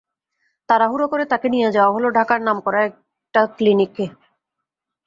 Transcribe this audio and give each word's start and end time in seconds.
তাড়াহুড়ো 0.69 1.05
করে 1.07 1.23
তাকে 1.25 1.47
নিয়ে 1.49 1.69
যাওয়া 1.71 1.93
হল 1.95 2.05
ঢাকার 2.17 2.39
নামকরা 2.41 2.79
একটা 2.89 3.41
ক্লিনিক। 3.57 3.95